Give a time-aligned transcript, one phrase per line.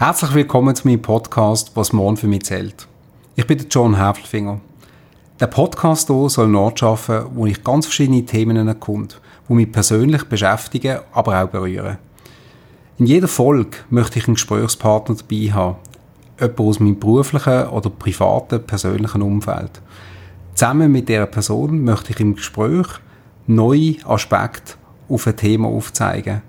[0.00, 2.86] Herzlich willkommen zu meinem Podcast «Was morgen für mich zählt».
[3.34, 4.60] Ich bin der John Häflfinger.
[5.40, 9.16] Der Podcast hier soll einen Ort schaffen, wo ich ganz verschiedene Themen erkunde,
[9.48, 11.98] die mich persönlich beschäftigen, aber auch berühren.
[12.98, 15.76] In jeder Folge möchte ich einen Gesprächspartner dabei haben,
[16.38, 19.82] jemand aus meinem beruflichen oder privaten, persönlichen Umfeld.
[20.54, 22.86] Zusammen mit dieser Person möchte ich im Gespräch
[23.48, 24.74] neue Aspekte
[25.08, 26.42] auf ein Thema aufzeigen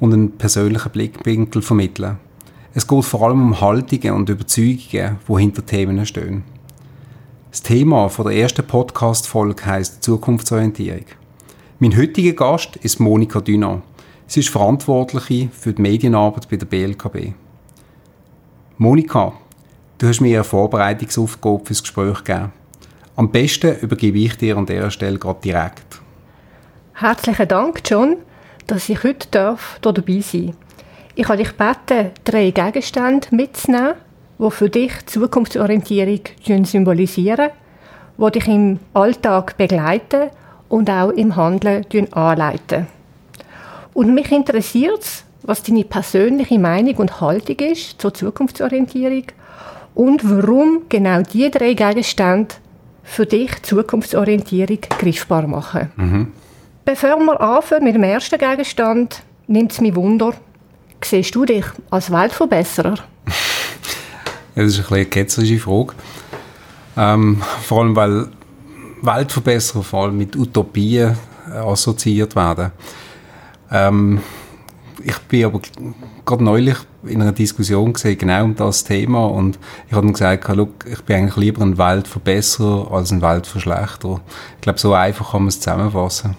[0.00, 2.16] und einen persönlichen Blickwinkel vermitteln.
[2.74, 6.44] Es geht vor allem um Haltungen und Überzeugungen, die hinter Themen stehen.
[7.50, 11.06] Das Thema von der ersten Podcast-Folge heisst Zukunftsorientierung.
[11.78, 13.80] Mein heutiger Gast ist Monika Düner.
[14.26, 17.32] Sie ist Verantwortliche für die Medienarbeit bei der BLKB.
[18.76, 19.32] Monika,
[19.96, 22.52] du hast mir eine Vorbereitungsaufgabe fürs Gespräch gegeben.
[23.16, 26.02] Am besten übergebe ich dir an dieser Stelle gerade direkt.
[26.92, 28.16] Herzlichen Dank, John,
[28.66, 30.67] dass ich heute hier dabei sein darf.
[31.20, 33.94] Ich habe dich gebeten, drei Gegenstände mitzunehmen,
[34.38, 36.20] die für dich Zukunftsorientierung
[36.64, 37.50] symbolisieren,
[38.16, 40.30] die dich im Alltag begleiten
[40.68, 42.86] und auch im Handeln anleiten.
[43.94, 49.24] Und mich interessiert es, was deine persönliche Meinung und Haltung ist zur Zukunftsorientierung
[49.96, 52.54] und warum genau diese drei Gegenstände
[53.02, 55.90] für dich Zukunftsorientierung griffbar machen.
[55.96, 56.32] Mhm.
[56.84, 60.32] Bevor wir anfangen mit dem ersten Gegenstand, nimmt es mich Wunder,
[61.02, 62.94] Siehst du dich als Weltverbesserer?
[64.54, 65.94] das ist ein eine ketzerische Frage.
[66.96, 68.28] Ähm, vor allem, weil
[69.02, 71.16] Weltverbesserer vor allem mit Utopien
[71.48, 72.72] äh, assoziiert werden.
[73.70, 74.20] Ähm,
[75.04, 75.60] ich bin aber
[76.24, 80.48] gerade neulich in einer Diskussion gesehen, genau um das Thema und ich habe dann gesagt,
[80.48, 84.20] look, ich bin eigentlich lieber ein Weltverbesserer als ein Weltverschlechterer.
[84.56, 86.36] Ich glaube, so einfach kann man es zusammenfassen.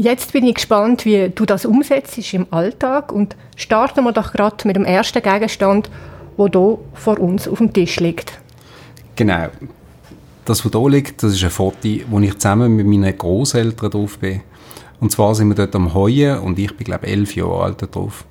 [0.00, 4.56] Jetzt bin ich gespannt, wie du das umsetzt im Alltag und starten wir doch gerade
[4.64, 5.90] mit dem ersten Gegenstand,
[6.36, 8.38] wo hier vor uns auf dem Tisch liegt.
[9.16, 9.48] Genau.
[10.44, 14.20] Das, was hier liegt, das ist ein Foto, wo ich zusammen mit meinen Großeltern drauf
[14.20, 14.42] bin.
[15.00, 17.92] Und zwar sind wir dort am Heuen und ich bin, glaube ich, elf Jahre alt
[17.92, 18.24] drauf.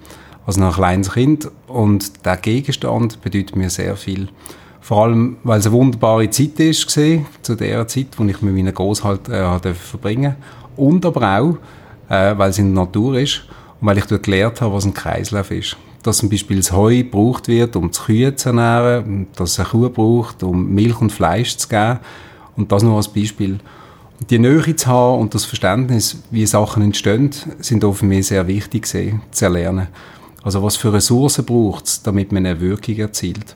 [0.46, 1.52] Also noch ein kleines Kind.
[1.68, 4.30] Und der Gegenstand bedeutet mir sehr viel.
[4.80, 8.74] Vor allem, weil es eine wunderbare Zeit ist, zu der Zeit, wo ich mit meinen
[8.74, 11.58] Großeltern äh, verbringen durfte und aber auch,
[12.10, 13.44] äh, weil es in der Natur ist
[13.80, 15.78] und weil ich dort gelernt habe, was ein Kreislauf ist.
[16.04, 19.68] Dass zum Beispiel das Heu gebraucht wird, um die Kühe zu ernähren, dass es eine
[19.70, 22.00] Kuh braucht, um Milch und Fleisch zu geben.
[22.56, 23.60] Und das nur als Beispiel.
[24.20, 27.30] Und die Nähe zu haben und das Verständnis, wie Sachen entstehen,
[27.60, 29.88] sind auch für mich sehr wichtig gewesen, zu erlernen.
[30.44, 33.56] Also was für Ressourcen braucht es, damit man eine Wirkung erzielt.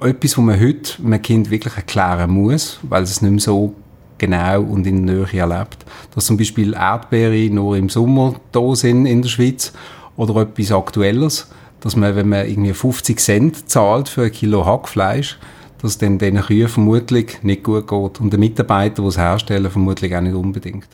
[0.00, 3.74] Etwas, was man heute einem Kind wirklich erklären muss, weil es nicht mehr so
[4.22, 5.84] genau und in der Nähe erlebt.
[6.14, 9.72] Dass zum Beispiel Erdbeere nur im Sommer da sind in der Schweiz
[10.16, 11.50] oder etwas Aktuelles,
[11.80, 15.38] dass man, wenn man irgendwie 50 Cent zahlt für ein Kilo Hackfleisch,
[15.82, 20.14] dass dann diesen Kühen vermutlich nicht gut geht und den Mitarbeitern, die es herstellen, vermutlich
[20.14, 20.86] auch nicht unbedingt.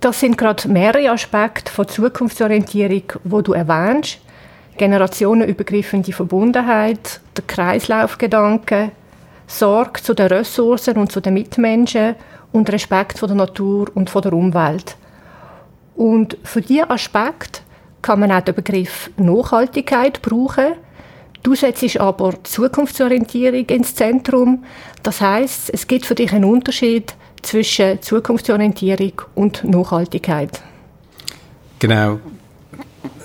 [0.00, 4.18] Das sind gerade mehrere Aspekte von Zukunftsorientierung, wo du erwähnst.
[4.76, 8.92] Generationenübergreifende Verbundenheit, der Kreislaufgedanke,
[9.48, 12.14] Sorge zu den Ressourcen und zu den Mitmenschen
[12.52, 14.96] und Respekt vor der Natur und vor der Umwelt.
[15.96, 17.62] Und für diesen Aspekt
[18.02, 20.74] kann man auch den Begriff Nachhaltigkeit brauchen.
[21.42, 24.64] Du setzt aber Zukunftsorientierung ins Zentrum.
[25.02, 30.60] Das heißt, es gibt für dich einen Unterschied zwischen Zukunftsorientierung und Nachhaltigkeit.
[31.78, 32.20] Genau.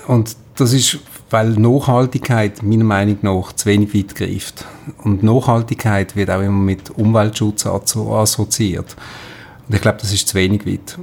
[0.06, 0.98] Und das ist
[1.34, 4.66] weil Nachhaltigkeit meiner Meinung nach zu wenig weit greift.
[5.02, 8.94] Und Nachhaltigkeit wird auch immer mit Umweltschutz assoziiert.
[9.66, 10.96] Und ich glaube, das ist zu wenig weit.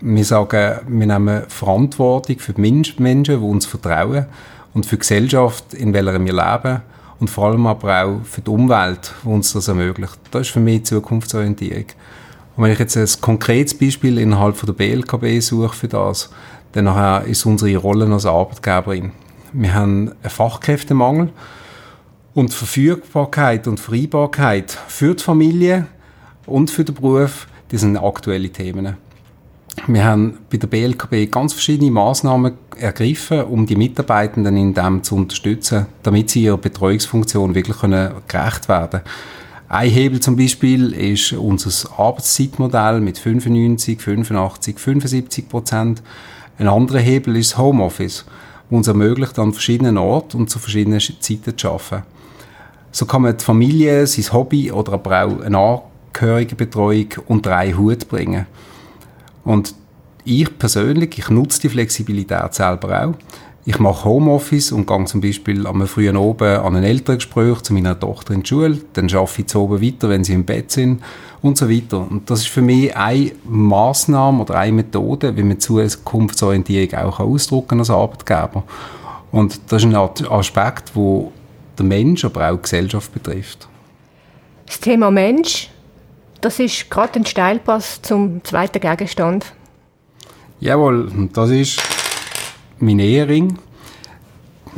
[0.00, 4.26] Wir sagen, wir nehmen Verantwortung für die Menschen, die uns vertrauen
[4.74, 6.82] und für die Gesellschaft, in welcher wir leben
[7.18, 10.20] und vor allem aber auch für die Umwelt, die uns das ermöglicht.
[10.30, 11.86] Das ist für mich Zukunftsorientierung.
[12.56, 16.30] Und wenn ich jetzt ein konkretes Beispiel innerhalb von der BLKB suche für das,
[16.70, 19.10] dann ist unsere Rolle als Arbeitgeberin.
[19.56, 21.30] Wir haben einen Fachkräftemangel
[22.34, 25.86] und Verfügbarkeit und Vereinbarkeit für die Familie
[26.44, 28.96] und für den Beruf, das sind aktuelle Themen.
[29.86, 35.14] Wir haben bei der BLKB ganz verschiedene Maßnahmen ergriffen, um die Mitarbeitenden in dem zu
[35.14, 39.02] unterstützen, damit sie ihrer Betreuungsfunktion wirklich gerecht werden können.
[39.68, 46.02] Ein Hebel zum Beispiel ist unser Arbeitszeitmodell mit 95, 85, 75 Prozent.
[46.58, 48.24] Ein anderer Hebel ist das
[48.70, 52.02] Homeoffice uns ermöglicht, an verschiedenen Orten und zu verschiedenen Zeiten zu arbeiten.
[52.90, 58.08] So kann man die Familie, sein Hobby oder aber auch eine Angehörigenbetreuung unter einen Hut
[58.08, 58.46] bringen.
[59.44, 59.74] Und
[60.24, 63.14] ich persönlich, ich nutze die Flexibilität selber auch.
[63.66, 67.98] Ich mache Homeoffice und gehe zum Beispiel am frühen Oben an ein Elterngespräch zu meiner
[67.98, 71.02] Tochter in die Schule, dann arbeite ich zu oben weiter, wenn sie im Bett sind
[71.40, 71.98] und so weiter.
[71.98, 77.78] Und das ist für mich eine Maßnahme oder eine Methode, wie man Zukunftsorientierung auch ausdrücken
[77.78, 78.64] als Arbeitgeber.
[79.32, 81.32] Und das ist ein Aspekt, wo
[81.78, 83.66] der Mensch, aber auch die Gesellschaft betrifft.
[84.66, 85.70] Das Thema Mensch,
[86.40, 89.46] das ist gerade ein Steilpass zum zweiten Gegenstand.
[90.60, 91.80] Jawohl, das ist
[92.78, 93.58] mein Ehering,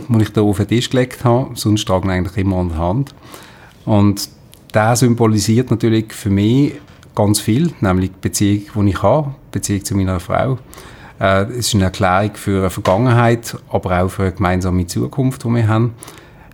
[0.09, 1.51] den ich hier auf den Tisch gelegt habe.
[1.55, 3.15] Sonst trage ich eigentlich immer an der Hand.
[3.85, 4.29] Und
[4.75, 6.75] der symbolisiert natürlich für mich
[7.15, 10.59] ganz viel, nämlich die Beziehung, die ich habe, die Beziehung zu meiner Frau.
[11.19, 15.49] Äh, es ist eine Erklärung für eine Vergangenheit, aber auch für eine gemeinsame Zukunft, die
[15.49, 15.95] wir haben.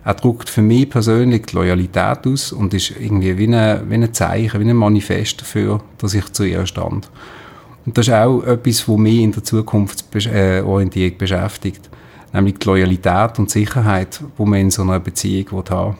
[0.05, 4.13] Er drückt für mich persönlich die Loyalität aus und ist irgendwie wie ein, wie ein
[4.13, 7.09] Zeichen, wie ein Manifest dafür, dass ich zu ihr stand.
[7.85, 11.89] Und das ist auch etwas, was mich in der Zukunftsorientierung beschäftigt.
[12.31, 15.97] Nämlich die Loyalität und Sicherheit, die man in so einer Beziehung haben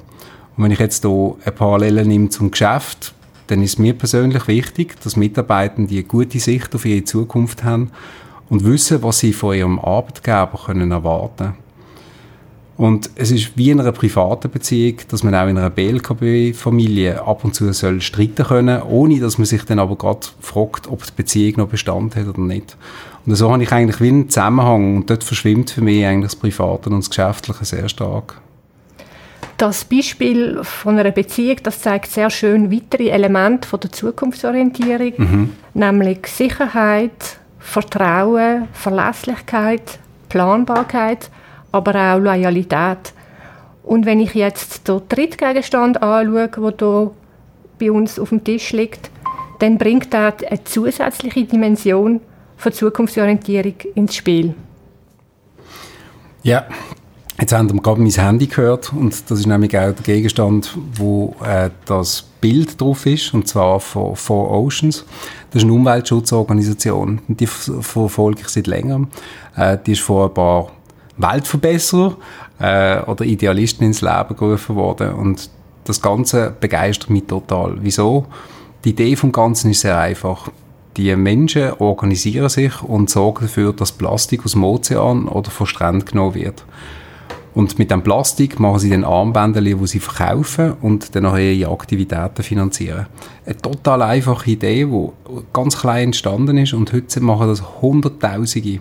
[0.56, 3.13] Und wenn ich jetzt hier eine Parallele nehme zum Geschäft,
[3.47, 7.91] dann ist mir persönlich wichtig, dass Mitarbeitende eine gute Sicht auf ihre Zukunft haben
[8.50, 11.62] und wissen, was sie von ihrem Arbeitgeber können erwarten können.
[12.75, 17.44] Und es ist wie in einer privaten Beziehung, dass man auch in einer BLKB-Familie ab
[17.44, 21.12] und zu soll streiten können, ohne dass man sich dann aber gerade fragt, ob die
[21.16, 22.75] Beziehung noch Bestand hat oder nicht.
[23.25, 26.36] Und so habe ich eigentlich wie einen Zusammenhang und dort verschwimmt für mich eigentlich das
[26.36, 28.42] Private und das Geschäftliche sehr stark.
[29.58, 35.50] Das Beispiel von einer Beziehung, das zeigt sehr schön weitere Elemente von der Zukunftsorientierung, mhm.
[35.76, 41.30] nämlich Sicherheit, Vertrauen, Verlässlichkeit, Planbarkeit–
[41.74, 43.14] aber auch Loyalität.
[43.84, 47.12] Und wenn ich jetzt den Drittgegenstand anschaue, der hier
[47.80, 49.10] bei uns auf dem Tisch liegt,
[49.60, 52.22] dann bringt er eine zusätzliche Dimension
[52.56, 54.54] von Zukunftsorientierung ins Spiel.
[56.44, 56.66] Ja,
[57.40, 61.36] jetzt haben wir gerade mein Handy gehört und das ist nämlich auch der Gegenstand, wo
[61.44, 65.06] äh, das Bild drauf ist, und zwar von Four Oceans.
[65.52, 69.08] Das ist eine Umweltschutzorganisation, die verfolge ich seit längerem.
[69.56, 70.72] Äh, die ist vor ein paar
[71.18, 72.15] Weltverbesserer
[72.60, 75.13] äh, oder Idealisten ins Leben gerufen worden.
[75.13, 75.50] Und
[75.83, 77.77] das Ganze begeistert mich total.
[77.81, 78.25] Wieso?
[78.83, 80.50] Die Idee vom Ganzen ist sehr einfach.
[80.98, 86.06] Die Menschen organisieren sich und sorgen dafür, dass Plastik aus dem Ozean oder von Stränden
[86.06, 86.63] genommen wird.
[87.56, 92.42] Und mit dem Plastik machen sie dann Armbänder, die sie verkaufen und dann ihre Aktivitäten
[92.42, 93.07] finanzieren.
[93.45, 95.09] Eine total einfache Idee, die
[95.51, 98.80] ganz klein entstanden ist und heute machen das Hunderttausende.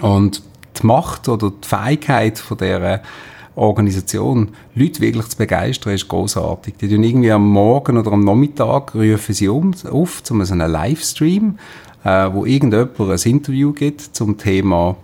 [0.00, 0.42] Und
[0.80, 3.00] die Macht oder die Fähigkeit von dieser
[3.54, 6.74] Organisation, Leute wirklich zu begeistern, ist großartig.
[6.80, 10.70] Die tun irgendwie am Morgen oder am Nachmittag rufen sie um, auf zu so einem
[10.70, 11.58] Livestream,
[12.04, 14.96] äh, wo irgendjemand ein Interview gibt zum Thema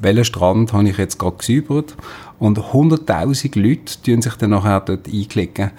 [0.00, 1.96] welchen Strand habe ich jetzt gerade gesäubert
[2.38, 5.70] und 100'000 Leute tun sich dann nachher dort einklicken.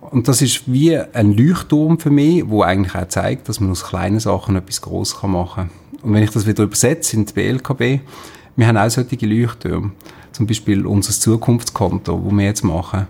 [0.00, 3.84] Und das ist wie ein Leuchtturm für mich, wo eigentlich auch zeigt, dass man aus
[3.84, 6.02] kleinen Sachen etwas Grosses machen kann.
[6.02, 8.00] Und wenn ich das wieder übersetze in die BLKB,
[8.56, 9.92] wir haben auch solche Leuchttürme.
[10.32, 13.06] Zum Beispiel unser Zukunftskonto, das wir jetzt machen.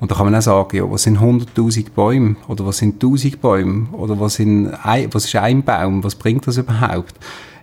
[0.00, 2.36] Und da kann man auch sagen, ja, was sind 100.000 Bäume?
[2.48, 3.88] Oder was sind 1.000 Bäume?
[3.92, 6.02] Oder was, sind ein, was ist ein Baum?
[6.02, 7.14] Was bringt das überhaupt?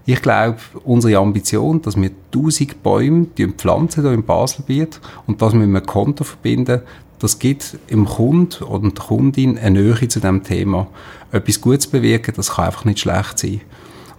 [0.05, 5.63] Ich glaube, unsere Ambition, dass wir 1000 Bäume pflanzen hier im Baselbiet und das mit
[5.63, 6.81] einem Konto verbinden,
[7.19, 10.87] das gibt im Kund oder der Kundin eine Nähe zu diesem Thema.
[11.31, 13.61] Etwas Gutes bewirken, das kann einfach nicht schlecht sein.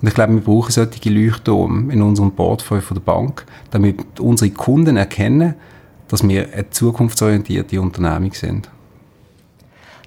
[0.00, 4.50] Und ich glaube, wir brauchen solche Leuchtturme in unserem Portfolio von der Bank, damit unsere
[4.50, 5.54] Kunden erkennen,
[6.06, 8.70] dass wir eine zukunftsorientierte Unternehmung sind.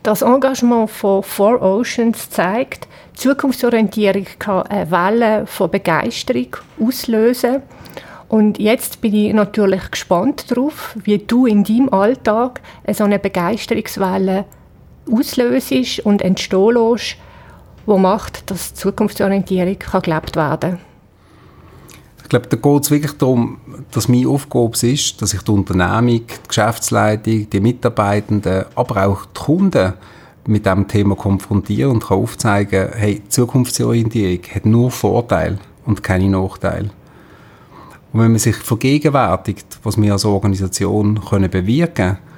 [0.03, 7.62] Das Engagement von Four Oceans zeigt, Zukunftsorientierung kann eine Welle von Begeisterung auslösen.
[8.27, 12.62] Und jetzt bin ich natürlich gespannt darauf, wie du in deinem Alltag
[12.93, 14.45] so eine Begeisterungswelle
[15.12, 17.17] auslöst und entstehen lässt,
[17.91, 20.79] wo macht, dass Zukunftsorientierung kann gelebt werden
[22.24, 23.60] Ich glaube, da geht es wirklich darum,
[23.91, 29.39] dass meine Aufgabe ist, dass ich die Unternehmung, die Geschäftsleitung, die Mitarbeitenden, aber auch die
[29.41, 29.93] Kunden
[30.48, 36.91] mit diesem Thema konfrontiere und kann aufzeigen, hey, Zukunftsorientierung hat nur Vorteile und keine Nachteile.
[38.13, 42.31] Und wenn man sich vergegenwärtigt, was wir als Organisation können bewirken können,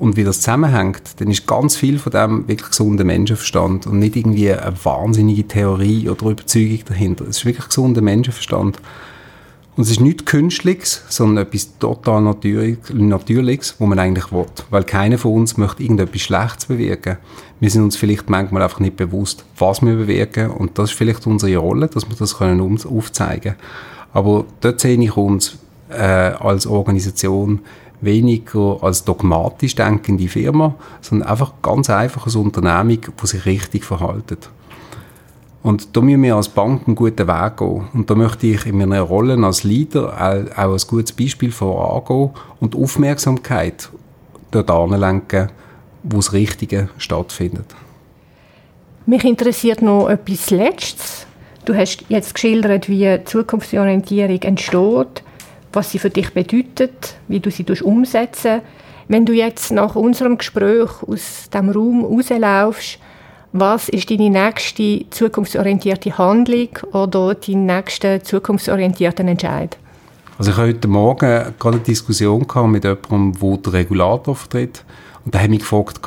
[0.00, 4.16] und wie das zusammenhängt, dann ist ganz viel von dem wirklich gesunder Menschenverstand und nicht
[4.16, 7.26] irgendwie eine wahnsinnige Theorie oder Überzeugung dahinter.
[7.28, 8.78] Es ist wirklich gesunder Menschenverstand.
[9.76, 14.46] Und es ist nichts Künstliches, sondern etwas total Natürliches, wo man eigentlich will.
[14.70, 17.18] Weil keiner von uns möchte irgendetwas Schlechtes bewirken.
[17.60, 20.50] Wir sind uns vielleicht manchmal einfach nicht bewusst, was wir bewirken.
[20.50, 23.56] Und das ist vielleicht unsere Rolle, dass wir das können aufzeigen können.
[24.14, 25.58] Aber dort sehe ich uns
[25.90, 27.60] äh, als Organisation
[28.00, 34.50] weniger als dogmatisch denkende Firma, sondern einfach ganz einfach als Unternehmung, die sich richtig verhaltet.
[35.62, 37.88] Und da müssen wir als Bank einen guten Weg gehen.
[37.92, 42.30] Und da möchte ich in meiner Rolle als Leader auch, auch ein gutes Beispiel vorangehen
[42.60, 43.90] und Aufmerksamkeit
[44.50, 45.50] dort anlenken,
[46.02, 47.66] wo das Richtige stattfindet.
[49.04, 51.26] Mich interessiert noch etwas Letztes.
[51.66, 55.22] Du hast jetzt geschildert, wie Zukunftsorientierung entsteht,
[55.72, 58.62] was sie für dich bedeutet, wie du sie umsetzen
[59.08, 62.98] Wenn du jetzt nach unserem Gespräch aus dem Raum rauslaufst,
[63.52, 69.76] was ist deine nächste zukunftsorientierte Handlung oder dein nächster zukunftsorientierter Entscheid?
[70.38, 74.84] Also ich hatte heute Morgen gerade eine Diskussion mit jemandem, der den Regulator vertritt.
[75.24, 76.00] Und da habe ich mich gefragt,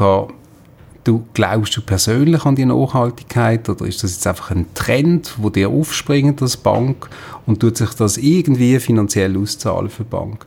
[1.04, 5.50] du glaubst du persönlich an die Nachhaltigkeit oder ist das jetzt einfach ein Trend, wo
[5.50, 7.10] dir aufspringt als Bank
[7.46, 10.46] und tut sich das irgendwie finanziell auszahlen für die Bank?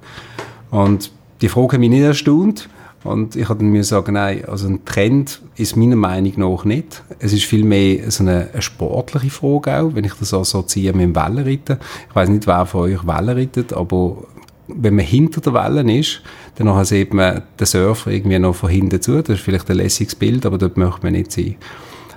[0.70, 1.10] Und
[1.42, 2.68] die Frage hat mich nicht erstaunt
[3.04, 7.02] und ich habe mir sagen, nein, also ein Trend ist meiner Meinung nach nicht.
[7.18, 11.16] Es ist vielmehr so eine, eine sportliche Frage auch, wenn ich das assoziiere mit dem
[11.16, 11.78] Wellenreiten.
[12.08, 14.24] Ich weiß nicht, wer von euch Wellen reitet, aber
[14.68, 16.22] wenn man hinter der Wellen ist,
[16.56, 19.22] dann sieht man den Surfer irgendwie noch von hinten zu.
[19.22, 21.56] Das ist vielleicht ein lässiges Bild, aber dort möchte man nicht sein.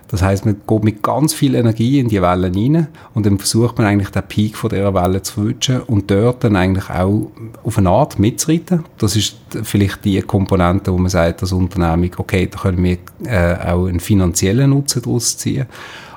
[0.10, 3.78] Das heißt, man geht mit ganz viel Energie in die Wellen rein und dann versucht
[3.78, 7.30] man eigentlich den Peak von dieser Welle zu verwischen und dort dann eigentlich auch
[7.64, 8.86] auf eine Art mitzureiten.
[8.98, 13.72] Das ist vielleicht die Komponente, wo man sagt, als Unternehmung, okay, da können wir äh,
[13.72, 15.68] auch einen finanziellen Nutzen daraus ziehen.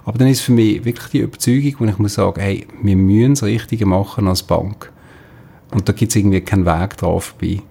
[0.07, 3.35] Aber dann ist für mich wirklich die Überzeugung, wo ich muss sagen, hey, wir müssen
[3.35, 4.91] das Richtige machen als Bank.
[5.73, 7.63] Und da gibt es irgendwie keinen Weg drauf bei.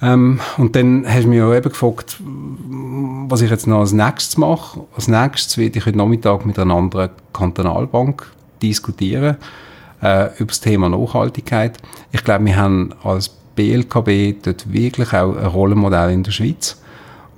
[0.00, 4.36] Ähm, und dann hast du mich auch eben gefragt, was ich jetzt noch als nächstes
[4.36, 4.80] mache.
[4.94, 8.30] Als nächstes werde ich heute Nachmittag mit einer anderen Kantonalbank
[8.62, 9.36] diskutieren
[10.02, 11.78] äh, über das Thema Nachhaltigkeit.
[12.12, 16.80] Ich glaube, wir haben als BLKB dort wirklich auch ein Rollenmodell in der Schweiz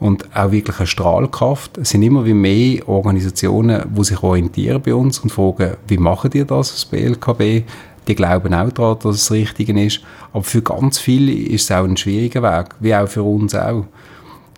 [0.00, 1.78] und auch wirklich eine Strahlkraft.
[1.78, 6.30] Es sind immer wie mehr Organisationen, die sich orientieren bei uns und fragen, wie machen
[6.30, 7.66] die das als BLKB?
[8.10, 10.00] Die glauben auch daran, dass es das Richtige ist.
[10.32, 13.84] Aber für ganz viele ist es auch ein schwieriger Weg, wie auch für uns auch.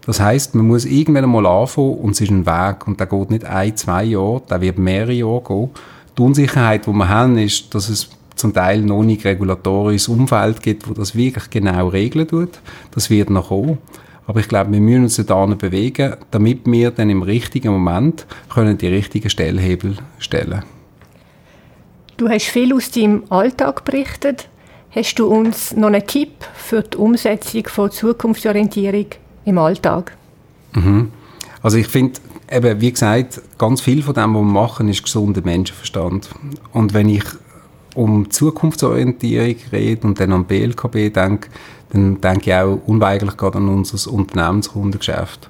[0.07, 3.31] Das heißt, man muss irgendwann mal anfangen und es ist ein Weg und der geht
[3.31, 5.71] nicht ein, zwei Jahre, der wird mehrere Jahre gehen.
[6.17, 10.89] Die Unsicherheit, die wir haben, ist, dass es zum Teil noch nicht regulatorisches Umfeld gibt,
[10.89, 12.59] wo das wirklich genau regeln tut.
[12.93, 13.79] Das wird noch kommen.
[14.27, 18.79] Aber ich glaube, wir müssen uns da bewegen, damit wir dann im richtigen Moment können
[18.79, 20.82] die richtigen Stellhebel stellen können.
[22.17, 24.49] Du hast viel aus deinem Alltag berichtet.
[24.91, 29.07] Hast du uns noch einen Tipp für die Umsetzung von Zukunftsorientierung
[29.45, 30.15] im Alltag?
[30.75, 31.11] Mhm.
[31.63, 35.41] Also ich finde, eben, wie gesagt, ganz viel von dem, was wir machen, ist gesunder
[35.43, 36.29] Menschenverstand.
[36.73, 37.25] Und wenn ich
[37.95, 41.49] um Zukunftsorientierung rede und dann an BLKB denke,
[41.91, 45.49] dann denke ich auch unweigerlich gerade an unser Unternehmenskundengeschäft.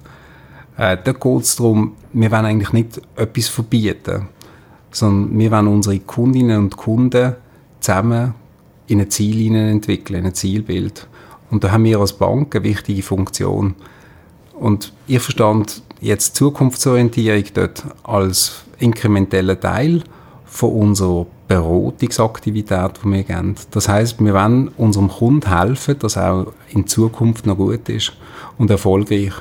[0.76, 4.28] Äh, da geht es darum, wir wollen eigentlich nicht etwas verbieten
[4.93, 7.35] sondern wir wollen unsere Kundinnen und Kunden
[7.81, 8.35] zusammen
[8.87, 11.09] in ein Ziel entwickeln, in ein Zielbild.
[11.51, 13.75] Und da haben wir als Bank eine wichtige Funktion.
[14.55, 20.03] Und ich verstand jetzt Zukunftsorientierung dort als inkrementeller Teil
[20.45, 23.55] von unserer Beratungsaktivität, die wir geben.
[23.71, 28.13] Das heißt, wir wollen unserem Kunden helfen, dass er auch in Zukunft noch gut ist
[28.59, 29.33] und erfolgreich.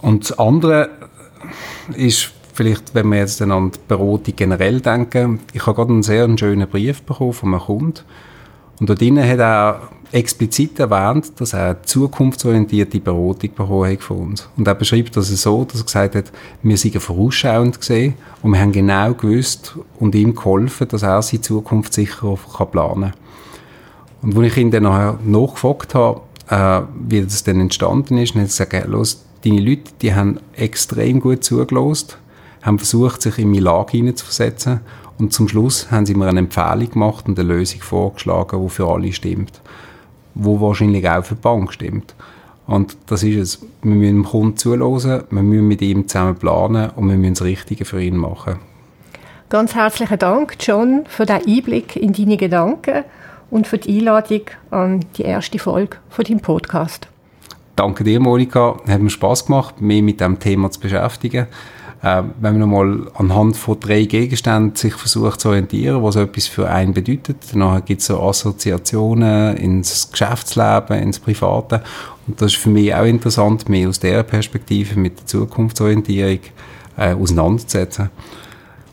[0.00, 0.90] Und das andere
[1.96, 6.28] ist Vielleicht, wenn wir jetzt an die Beratung generell denken, ich habe gerade einen sehr
[6.36, 8.00] schönen Brief bekommen von einem Kunden
[8.80, 14.16] und dort drinnen hat er explizit erwähnt, dass er eine zukunftsorientierte Beratung bekommen hat von
[14.16, 14.48] uns.
[14.56, 16.32] Und er beschreibt das so, dass er gesagt hat,
[16.64, 21.42] wir seien vorausschauend gesehen und wir haben genau gewusst und ihm geholfen, dass er seine
[21.42, 22.36] Zukunft sicher
[22.72, 24.32] planen kann.
[24.32, 28.42] Und als ich ihn dann nachher nachgefragt habe, äh, wie das denn entstanden ist, dann
[28.42, 32.18] hat er gesagt, los, deine Leute, die haben extrem gut zugelost
[32.62, 34.80] haben versucht, sich in meine Lage hineinzuversetzen
[35.18, 38.88] und zum Schluss haben sie mir eine Empfehlung gemacht und eine Lösung vorgeschlagen, die für
[38.88, 39.60] alle stimmt.
[40.34, 42.14] Wo wahrscheinlich auch für die Bank stimmt.
[42.66, 43.66] Und das ist es.
[43.82, 47.42] Wir müssen dem Kunden zuhören, wir müssen mit ihm zusammen planen und wir müssen das
[47.42, 48.56] Richtige für ihn machen.
[49.48, 53.04] Ganz herzlichen Dank, John, für den Einblick in deine Gedanken
[53.50, 57.08] und für die Einladung an die erste Folge von deinem Podcast.
[57.74, 58.76] Danke dir, Monika.
[58.86, 61.46] Hat mir Spaß gemacht, mich mit dem Thema zu beschäftigen
[62.02, 66.68] äh, wenn man nochmal anhand von drei Gegenständen sich versucht zu orientieren, was etwas für
[66.68, 71.82] einen bedeutet, dann gibt es so Assoziationen ins Geschäftsleben, ins Private
[72.26, 76.40] und das ist für mich auch interessant, mich aus dieser Perspektive mit der Zukunftsorientierung
[76.96, 78.10] äh, auseinanderzusetzen.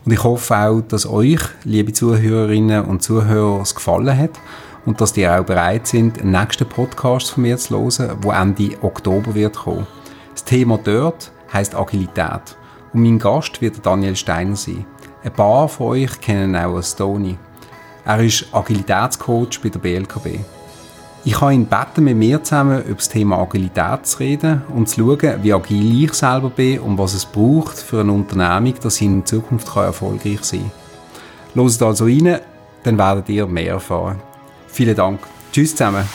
[0.05, 4.39] Und ich hoffe auch, dass euch, liebe Zuhörerinnen und Zuhörer, es gefallen hat
[4.85, 8.77] und dass ihr auch bereit sind, den nächsten Podcast von mir zu hören, wo Ende
[8.81, 9.87] Oktober wird kommen.
[10.31, 12.55] Das Thema dort heißt Agilität
[12.95, 14.85] und mein Gast wird Daniel Steiner sein.
[15.23, 16.95] Ein paar von euch kennen auch als.
[18.05, 20.39] Er ist Agilitätscoach bei der BLKB.
[21.25, 25.01] Ich habe ihn gebeten, mit mir zusammen über das Thema Agilität zu reden und zu
[25.01, 29.05] schauen, wie agil ich selber bin und was es braucht für eine Unternehmung, dass sie
[29.05, 30.71] in Zukunft erfolgreich sein
[31.53, 31.63] kann.
[31.63, 32.39] Hört also rein,
[32.83, 34.21] dann werdet ihr mehr erfahren.
[34.67, 35.19] Vielen Dank.
[35.51, 36.05] Tschüss zusammen.